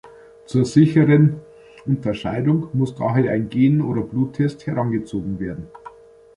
Zur 0.47 0.65
sicheren 0.65 1.41
Unterscheidung 1.85 2.69
muss 2.73 2.95
daher 2.95 3.31
ein 3.33 3.49
Gen- 3.51 3.83
oder 3.83 4.01
Bluttest 4.01 4.65
herangezogen 4.65 5.39
werden. 5.39 5.67